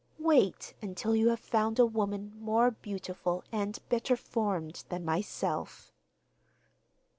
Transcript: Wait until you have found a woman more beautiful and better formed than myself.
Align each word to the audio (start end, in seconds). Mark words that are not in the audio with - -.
Wait 0.17 0.73
until 0.81 1.15
you 1.15 1.27
have 1.29 1.39
found 1.39 1.77
a 1.77 1.85
woman 1.85 2.33
more 2.35 2.71
beautiful 2.71 3.43
and 3.51 3.77
better 3.87 4.15
formed 4.15 4.83
than 4.89 5.05
myself. 5.05 5.93